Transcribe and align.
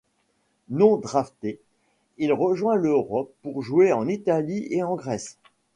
Non 0.69 0.97
drafté, 0.97 1.59
il 2.17 2.33
rejoint 2.33 2.73
l'Europe 2.73 3.31
pour 3.43 3.61
jouer 3.61 3.93
en 3.93 4.07
Italie 4.07 4.65
et 4.71 4.81
en 4.81 4.95
Grèce. 4.95 5.37